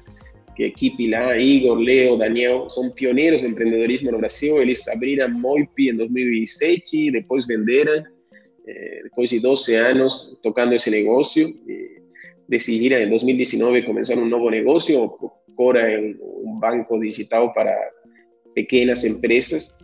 [0.57, 4.61] que a equipe lá, Igor, Leo, Daniel, são pioneiros do empreendedorismo no Brasil.
[4.61, 8.05] Eles abriram Moip em 2007, depois venderam,
[8.67, 11.55] eh, depois de 12 anos tocando esse negócio.
[12.49, 15.13] decidiram em 2019 começar um novo negócio,
[15.61, 17.77] Cora é um banco digital para
[18.55, 19.77] pequenas empresas.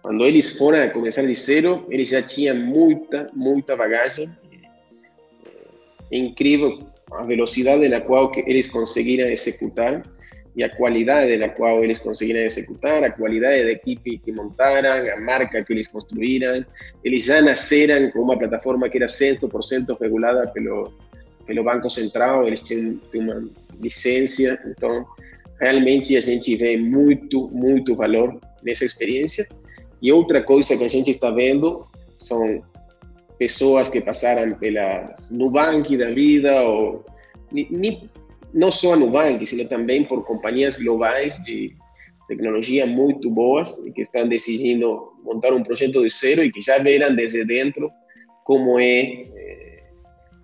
[0.00, 4.30] quando eles foram começar de zero, eles já tinham muita, muita bagagem.
[6.12, 6.78] É incrível
[7.10, 10.00] a velocidade na qual eles conseguiram executar
[10.54, 15.20] e a qualidade na qual eles conseguiram executar, a qualidade da equipe que montaram, a
[15.20, 16.64] marca que eles construíram.
[17.02, 20.92] Eles já nasceram com uma plataforma que era 100% regulada pelo,
[21.44, 23.42] pelo Banco Central, eles tinham uma
[23.82, 25.04] licença, então
[25.60, 29.46] realmente a gente vê muito, muito valor nessa experiência.
[30.00, 31.86] E outra coisa que a gente está vendo
[32.18, 32.62] são
[33.38, 37.04] pessoas que passaram pela Nubank da vida, ou
[37.52, 38.10] ni,
[38.52, 41.74] não só a Nubank, sino também por companhias globais de
[42.28, 46.78] tecnologia muito boas e que estão decidindo montar um projeto de zero e que já
[46.78, 47.90] viram desde dentro
[48.44, 49.02] como é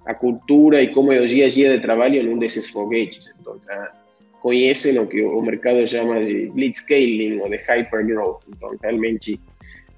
[0.08, 3.30] a cultura e como é o dia a dia de trabalho num desses foguetes.
[3.38, 3.92] Então, já
[4.40, 8.40] conhecem o que o mercado chama de blitzscaling ou de hypergrowth.
[8.48, 9.38] Então, realmente,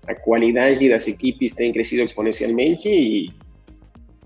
[0.09, 3.31] a qualidade das equipes tem crescido exponencialmente e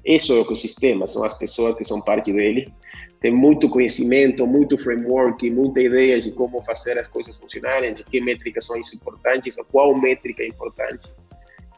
[0.06, 2.72] é o ecossistema, são as pessoas que são parte dele.
[3.20, 8.22] Tem muito conhecimento, muito framework, muita ideia de como fazer as coisas funcionarem, de que
[8.22, 11.12] métricas são importantes, qual métrica é importante.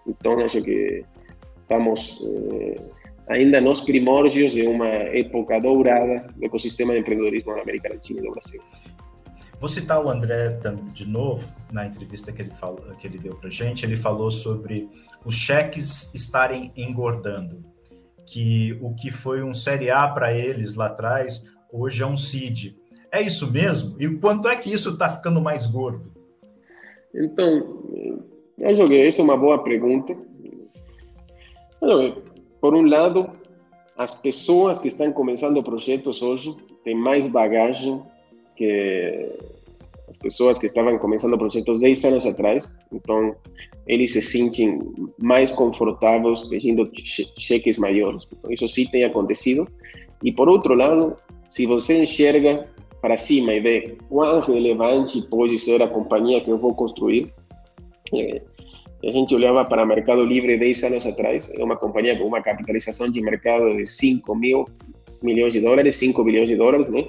[0.07, 1.05] Então, acho que
[1.63, 2.77] estamos eh,
[3.29, 8.25] ainda nos primórdios de uma época dourada do ecossistema de empreendedorismo na América Latina e
[8.25, 8.61] no Brasil.
[9.59, 10.59] Vou citar o André
[10.93, 14.89] de novo, na entrevista que ele, falou, que ele deu para gente, ele falou sobre
[15.25, 17.65] os cheques estarem engordando,
[18.27, 22.77] que o que foi um Série A para eles lá atrás, hoje é um CID.
[23.11, 23.97] É isso mesmo?
[23.99, 26.13] E quanto é que isso está ficando mais gordo?
[27.15, 27.81] Então,
[28.59, 30.15] eu joguei, essa é uma boa pergunta.
[32.61, 33.31] Por um lado,
[33.97, 38.03] as pessoas que estão começando projetos hoje têm mais bagagem
[38.57, 39.29] que
[40.09, 43.35] as pessoas que estavam começando projetos 10 anos atrás, então
[43.87, 44.79] eles se sentem
[45.21, 46.89] mais confortáveis pedindo
[47.37, 48.27] cheques maiores.
[48.33, 49.67] Então, isso sim tem acontecido.
[50.23, 51.17] E por outro lado,
[51.51, 52.69] se você enxerga
[53.01, 57.33] para cima e vê quão relevante pode ser a companhia que eu vou construir,
[58.15, 58.43] é,
[59.05, 62.43] a gente olhava para o Mercado Livre 10 anos atrás, é uma companhia com uma
[62.43, 64.65] capitalização de mercado de 5 mil
[65.23, 67.09] milhões de dólares, 5 bilhões de dólares, né?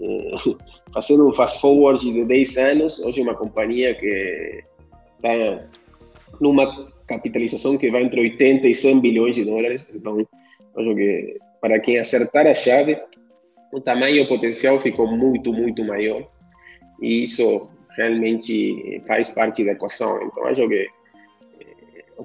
[0.92, 4.62] fazendo um fast forward de 10 anos, hoje é uma companhia que
[5.16, 5.66] está
[6.40, 9.86] numa capitalização que vai entre 80 e 100 bilhões de dólares.
[9.92, 10.18] Então,
[10.76, 12.98] acho que para quem acertar a chave,
[13.72, 16.26] o tamanho potencial ficou muito, muito maior.
[17.00, 20.22] E isso realmente faz parte da equação.
[20.22, 20.86] Então, acho que eh,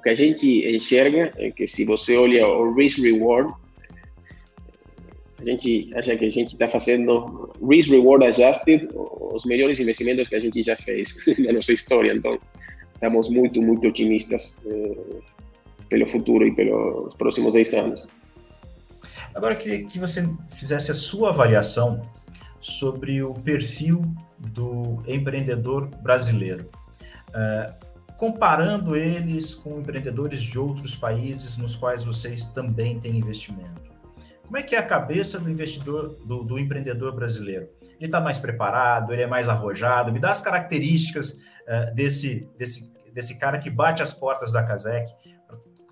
[0.00, 3.52] o que a gente enxerga é que se você olha o risk-reward,
[5.38, 10.36] a gente acha que a gente está fazendo risk reward adjusted, os melhores investimentos que
[10.36, 12.14] a gente já fez na nossa história.
[12.14, 12.38] Então,
[12.94, 15.20] estamos muito, muito otimistas eh,
[15.90, 18.08] pelo futuro e pelos próximos 10 anos.
[19.34, 22.08] Agora, eu queria que você fizesse a sua avaliação
[22.58, 24.02] sobre o perfil
[24.38, 26.70] do empreendedor brasileiro.
[27.28, 27.89] Uh,
[28.20, 33.80] comparando eles com empreendedores de outros países nos quais vocês também têm investimento.
[34.44, 37.70] Como é que é a cabeça do investidor, do, do empreendedor brasileiro?
[37.82, 40.12] Ele está mais preparado, ele é mais arrojado?
[40.12, 45.10] Me dá as características uh, desse, desse, desse cara que bate as portas da Casec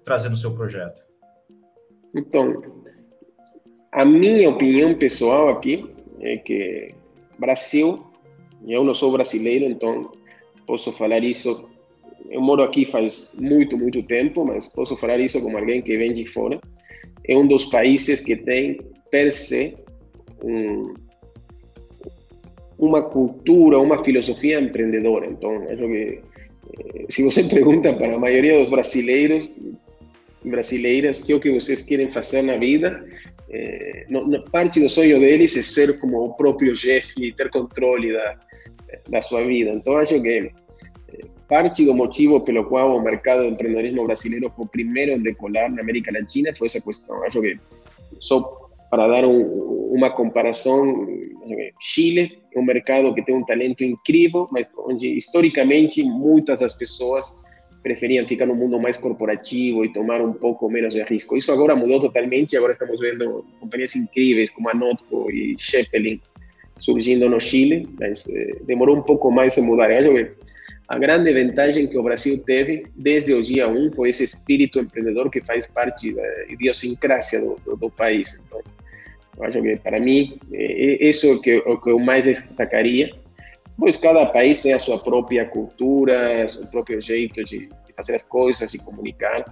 [0.05, 1.03] trazendo o seu projeto.
[2.15, 2.63] Então,
[3.91, 6.95] a minha opinião pessoal aqui é que
[7.39, 8.07] Brasil,
[8.67, 10.13] eu não sou brasileiro, então
[10.67, 11.78] posso falar isso.
[12.31, 16.13] Eu moro aqui faz muito, muito tempo, mas posso falar isso como alguém que vem
[16.13, 16.61] de fora
[17.29, 18.79] é um dos países que tem,
[19.11, 19.77] per se,
[20.43, 20.95] um,
[22.79, 25.27] uma cultura, uma filosofia empreendedora.
[25.27, 26.21] Então, acho que
[26.81, 29.51] eh, se você pergunta para a maioria dos brasileiros,
[30.43, 33.05] brasileiras, que é o que vocês querem fazer na vida,
[33.51, 38.39] eh, no, parte do sonho deles é ser como o próprio chefe, ter controle da,
[39.11, 39.71] da sua vida.
[39.71, 40.51] Então, acho que
[41.49, 45.73] Parte do motivo pelo qual o mercado de empreendedorismo brasileiro foi o primeiro em decolar
[45.73, 47.25] na América Latina foi essa questão.
[47.25, 47.59] Acho que
[48.21, 49.41] só para dar um,
[49.93, 51.07] uma comparação,
[51.81, 57.35] Chile é um mercado que tem um talento incrível, mas onde historicamente muitas das pessoas
[57.83, 61.37] preferiam ficar no mundo mais corporativo e tomar um pouco menos de risco.
[61.37, 66.21] Isso agora mudou totalmente, agora estamos vendo companhias incríveis como a Notco e Zeppelin
[66.79, 69.91] surgindo no Chile, mas eh, demorou um pouco mais a mudar.
[69.91, 70.31] Acho que
[70.89, 75.31] a grande vantagem que o Brasil teve desde o dia 1 foi esse espírito empreendedor
[75.31, 78.43] que faz parte da idiosincrasia do, do, do país.
[78.47, 78.63] Então,
[79.43, 83.15] acho que para mim, isso é o que, o que eu mais destacaria.
[83.79, 88.23] Pois cada país tem a sua própria cultura, seu próprio jeito de, de fazer as
[88.23, 89.45] coisas e comunicar.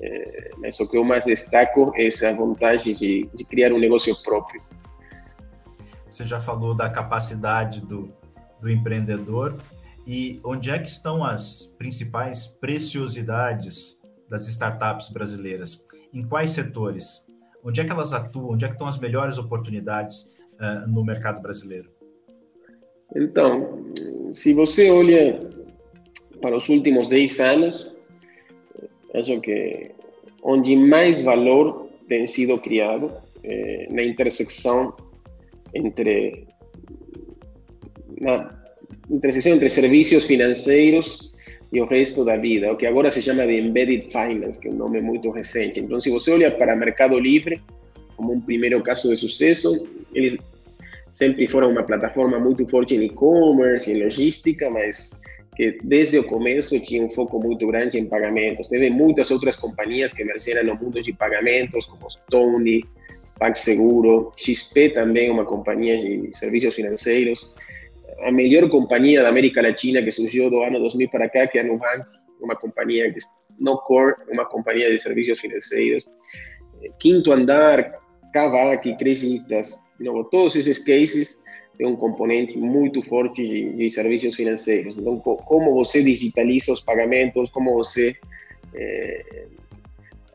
[0.00, 4.16] É, mas o que eu mais destaco é essa vontade de, de criar um negócio
[4.22, 4.60] próprio.
[6.10, 8.10] Você já falou da capacidade do,
[8.58, 9.54] do empreendedor
[10.06, 15.84] e onde é que estão as principais preciosidades das startups brasileiras?
[16.12, 17.24] Em quais setores?
[17.64, 18.50] Onde é que elas atuam?
[18.50, 21.90] Onde é que estão as melhores oportunidades uh, no mercado brasileiro?
[23.14, 23.92] Então,
[24.32, 25.38] se você olha
[26.40, 27.92] para os últimos 10 anos,
[29.14, 29.92] acho que
[30.42, 33.12] onde mais valor tem sido criado
[33.44, 34.94] é na intersecção
[35.74, 36.46] entre
[38.20, 38.61] na
[39.12, 41.30] intersecção entre serviços financeiros
[41.72, 44.70] e o resto da vida, o que agora se chama de Embedded Finance, que é
[44.70, 45.80] um nome muito recente.
[45.80, 47.62] Então, se você olha para Mercado Livre,
[48.16, 50.38] como um primeiro caso de sucesso, eles
[51.10, 55.18] sempre foram uma plataforma muito forte em e-commerce, em logística, mas
[55.56, 58.68] que desde o começo tinha um foco muito grande em pagamentos.
[58.68, 62.84] Teve muitas outras companhias que emergeram no mundo de pagamentos, como Stone,
[63.38, 67.54] PagSeguro, XP também, uma companhia de serviços financeiros
[68.22, 71.60] a melhor companhia da América Latina que surgiu do ano 2000 para cá, que é
[71.62, 72.04] a Nubank,
[72.40, 73.18] uma companhia que
[73.58, 76.04] no core, uma companhia de serviços financeiros.
[76.98, 78.00] Quinto Andar,
[78.32, 81.42] Kavak, Creditas, não, todos esses cases
[81.76, 84.96] têm um componente muito forte de, de, serviços financeiros.
[84.98, 88.16] Então, como você digitaliza os pagamentos, como você
[88.74, 89.46] é,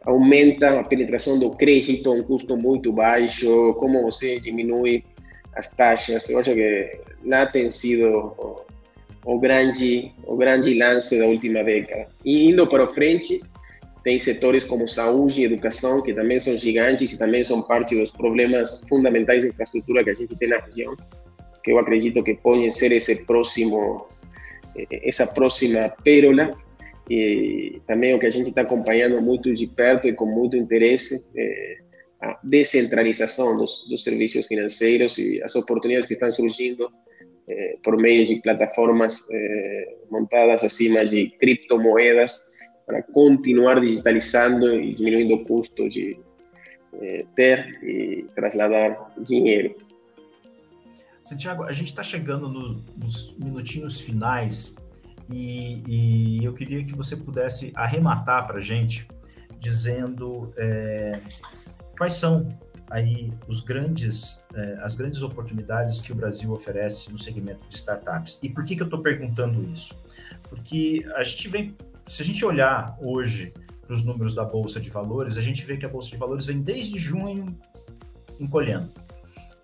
[0.06, 5.04] aumenta a penetração do crédito a um custo muito baixo, como você diminui
[5.58, 6.30] as taxas.
[6.30, 8.66] Eu acho que lá tem sido o,
[9.26, 12.08] o, grande, o grande lance da última década.
[12.24, 13.42] E indo para frente,
[14.04, 18.12] tem setores como saúde e educação, que também são gigantes e também são parte dos
[18.12, 20.96] problemas fundamentais de infraestrutura que a gente tem na região,
[21.64, 24.08] que eu acredito que podem ser esse próximo,
[25.04, 26.56] essa próxima pérola.
[27.10, 31.26] E também o que a gente está acompanhando muito de perto e com muito interesse
[31.36, 31.87] é
[32.22, 36.92] a descentralização dos, dos serviços financeiros e as oportunidades que estão surgindo
[37.48, 42.42] eh, por meio de plataformas eh, montadas acima de criptomoedas
[42.86, 46.20] para continuar digitalizando e diminuindo o custo de
[47.02, 49.76] eh, ter e trasladar dinheiro.
[51.22, 54.74] Santiago, a gente está chegando no, nos minutinhos finais
[55.30, 59.06] e, e, eu queria que você pudesse arrematar para a gente
[59.60, 61.20] dizendo é,
[61.98, 62.48] quais são
[62.90, 68.40] aí os grandes, eh, as grandes oportunidades que o Brasil oferece no segmento de startups.
[68.42, 69.96] E por que, que eu estou perguntando isso?
[70.50, 71.76] Porque a gente vem,
[72.06, 73.54] se a gente olhar hoje
[73.86, 76.46] para os números da Bolsa de Valores, a gente vê que a Bolsa de Valores
[76.46, 77.58] vem desde junho
[78.40, 78.92] encolhendo.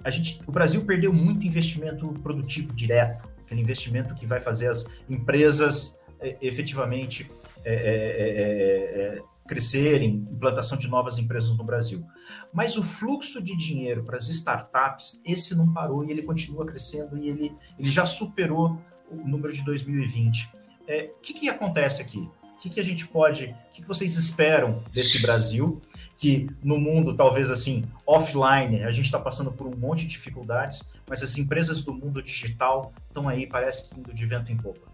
[0.04, 4.86] A gente, o Brasil perdeu muito investimento produtivo direto, aquele investimento que vai fazer as
[5.10, 7.30] empresas eh, efetivamente
[7.64, 12.06] eh, crescerem, implantação de novas empresas no Brasil.
[12.52, 17.18] Mas o fluxo de dinheiro para as startups, esse não parou e ele continua crescendo
[17.18, 18.80] e ele, ele já superou
[19.10, 20.46] o número de 2020.
[20.46, 20.50] O
[20.88, 22.20] é, que, que acontece aqui?
[22.20, 25.82] O que, que a gente pode, o que, que vocês esperam desse Brasil,
[26.16, 30.82] que no mundo, talvez assim, offline, a gente está passando por um monte de dificuldades,
[31.10, 34.94] mas as empresas do mundo digital estão aí, parece que indo de vento em popa.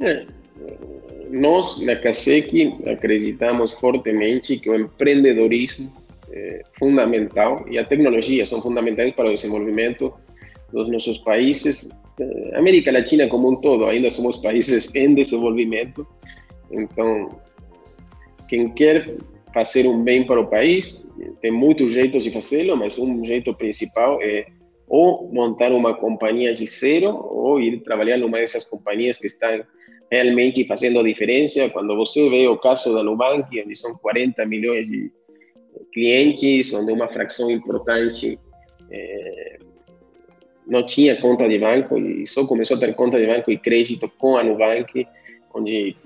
[0.00, 0.26] É,
[1.30, 5.92] nós, na CASEC, acreditamos fortemente que o empreendedorismo
[6.30, 10.12] é fundamental e a tecnologia são fundamentais para o desenvolvimento
[10.72, 11.90] dos nossos países.
[12.18, 16.06] Eh, América Latina como um todo, ainda somos países em desenvolvimento,
[16.70, 17.28] então
[18.48, 19.16] quem quer
[19.52, 21.06] fazer um bem para o país
[21.40, 24.46] tem muitos jeitos de fazê-lo, mas um jeito principal é
[24.88, 29.64] ou montar uma companhia de zero ou ir trabalhar numa dessas companhias que estão
[30.10, 31.68] realmente fazendo diferença.
[31.70, 35.10] Quando você vê o caso da Nubank, onde são 40 milhões de
[35.92, 38.38] clientes, onde uma fração importante
[38.90, 39.58] é,
[40.66, 44.10] não tinha conta de banco e só começou a ter conta de banco e crédito
[44.18, 45.06] com a Nubank,
[45.54, 45.96] onde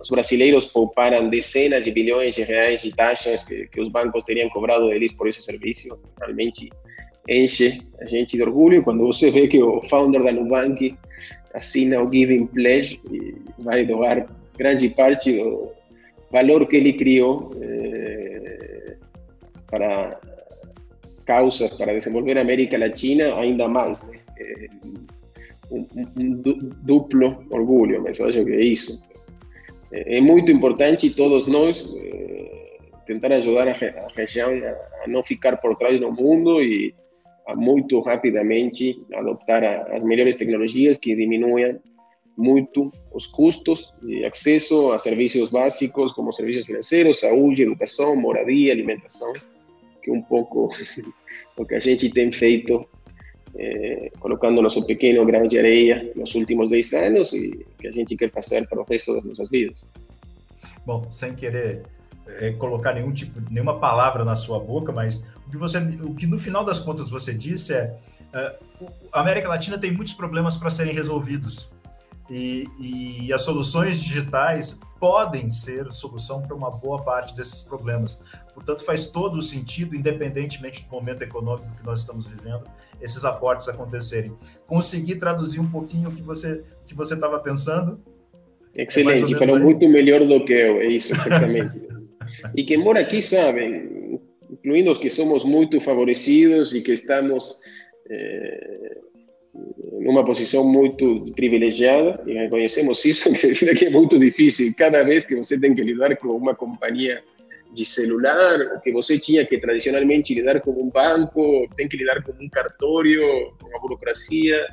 [0.00, 4.48] os brasileiros pouparam dezenas de bilhões de reais de taxas que, que os bancos teriam
[4.50, 5.88] cobrado deles por esse serviço.
[6.20, 6.70] Realmente
[7.28, 10.96] enche a gente de orgulho quando você vê que o founder da Nubank
[11.58, 15.70] assina o Giving Pledge e vai doar grande parte do
[16.30, 18.96] valor que ele criou eh,
[19.70, 20.18] para
[21.26, 24.02] causas para desenvolver a América Latina ainda mais.
[24.02, 24.18] Né?
[24.38, 24.68] Eh,
[25.70, 25.86] um,
[26.18, 26.30] um,
[26.82, 29.06] duplo orgulho, mas acho que é isso.
[29.90, 35.76] É, muito importante todos nós eh, tentar ajudar a, a região a, a, ficar por
[35.76, 37.07] trás do mundo e a
[37.54, 41.80] muito rapidamente adoptar as melhores tecnologias que diminuam
[42.36, 49.32] muito os custos de acesso a serviços básicos como serviços financeiros, saúde, educação, moradia, alimentação,
[50.02, 50.70] que é um pouco
[51.56, 52.86] o que a gente tem feito
[53.56, 58.16] eh, colocando nosso pequeno grão de areia nos últimos 10 anos e que a gente
[58.16, 59.84] quer fazer para o resto das nossas vidas.
[60.86, 61.82] Bom, sem querer
[62.28, 66.26] é, colocar nenhum tipo, nenhuma palavra na sua boca, mas o que você, o que
[66.26, 67.96] no final das contas você disse é,
[68.32, 68.56] é
[69.12, 71.70] a América Latina tem muitos problemas para serem resolvidos
[72.30, 78.20] e, e as soluções digitais podem ser solução para uma boa parte desses problemas.
[78.52, 82.64] Portanto, faz todo o sentido, independentemente do momento econômico que nós estamos vivendo,
[83.00, 84.32] esses aportes acontecerem.
[84.66, 87.96] Consegui traduzir um pouquinho o que você que você estava pensando?
[88.74, 91.80] Excelente, falou muito melhor do que eu, é isso, exatamente.
[92.54, 94.20] E quem mora aqui sabe,
[94.50, 97.56] incluindo os que somos muito favorecidos e que estamos
[98.10, 98.98] eh,
[100.00, 103.30] numa posição muito privilegiada, e reconhecemos isso,
[103.76, 104.72] que é muito difícil.
[104.76, 107.22] Cada vez que você tem que lidar com uma companhia
[107.72, 112.32] de celular, que você tinha que tradicionalmente lidar com um banco, tem que lidar com
[112.32, 113.22] um cartório,
[113.60, 114.66] com a burocracia,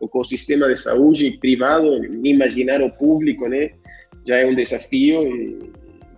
[0.00, 3.70] ou com o sistema de saúde privado, imaginar o público, né?
[4.26, 5.58] Já é um desafio e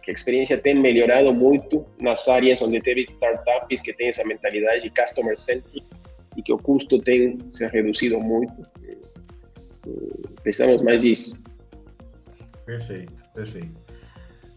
[0.04, 4.90] que a experiência tem melhorado muito nas áreas onde teve startups que têm essa mentalidade
[4.90, 5.84] customer centric
[6.36, 8.54] e que o custo tem se reduzido muito.
[10.42, 11.36] Precisamos mais disso.
[12.66, 13.82] Perfeito, perfeito.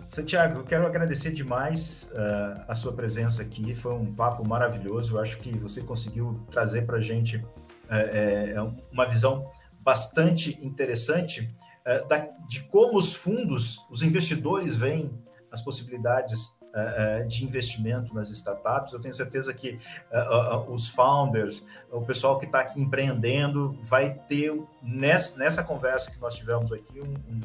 [0.09, 3.75] Santiago, eu quero agradecer demais uh, a sua presença aqui.
[3.75, 5.15] Foi um papo maravilhoso.
[5.15, 11.53] Eu acho que você conseguiu trazer para a gente uh, uma visão bastante interessante
[11.85, 15.11] uh, da, de como os fundos, os investidores veem
[15.51, 18.93] as possibilidades uh, de investimento nas startups.
[18.93, 19.79] Eu tenho certeza que
[20.11, 26.35] uh, os founders, o pessoal que está aqui empreendendo, vai ter nessa, conversa que nós
[26.35, 27.41] tivemos aqui um,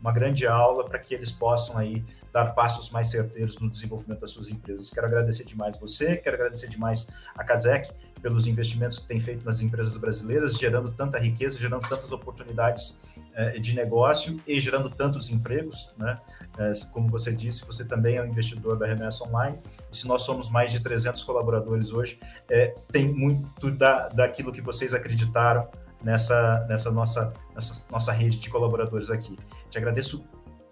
[0.00, 4.30] uma grande aula para que eles possam aí dar passos mais certeiros no desenvolvimento das
[4.30, 4.90] suas empresas.
[4.90, 7.90] Quero agradecer demais você, quero agradecer demais a Kazek
[8.20, 12.96] pelos investimentos que tem feito nas empresas brasileiras, gerando tanta riqueza, gerando tantas oportunidades
[13.34, 16.20] eh, de negócio e gerando tantos empregos, né?
[16.58, 19.58] Eh, como você disse, você também é um investidor da Remessa Online.
[19.90, 22.18] E se nós somos mais de 300 colaboradores hoje,
[22.50, 25.68] eh, tem muito da, daquilo que vocês acreditaram
[26.02, 29.36] nessa, nessa, nossa, nessa nossa rede de colaboradores aqui.
[29.70, 30.24] Te agradeço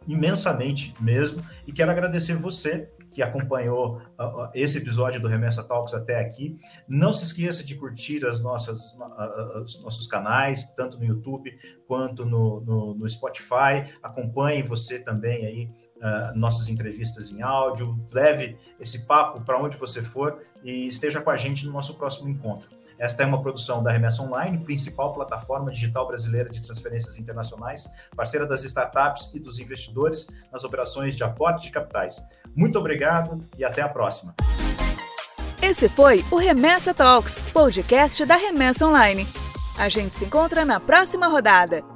[0.07, 6.19] imensamente mesmo e quero agradecer você que acompanhou uh, esse episódio do Remessa Talks até
[6.19, 6.57] aqui.
[6.89, 12.27] Não se esqueça de curtir as nossas, uh, os nossos canais, tanto no YouTube quanto
[12.27, 13.95] no, no, no Spotify.
[14.03, 17.97] Acompanhe você também aí uh, nossas entrevistas em áudio.
[18.13, 22.29] Leve esse papo para onde você for e esteja com a gente no nosso próximo
[22.29, 22.69] encontro.
[22.99, 28.47] Esta é uma produção da Remessa Online, principal plataforma digital brasileira de transferências internacionais, parceira
[28.47, 32.25] das startups e dos investidores nas operações de aporte de capitais.
[32.55, 34.35] Muito obrigado e até a próxima.
[35.63, 39.27] Esse foi o Remessa Talks, podcast da Remessa Online.
[39.79, 41.94] A gente se encontra na próxima rodada.